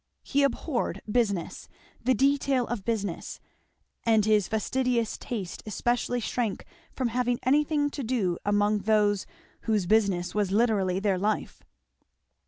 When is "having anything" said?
7.09-7.91